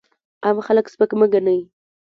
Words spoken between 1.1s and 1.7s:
مه ګڼئ!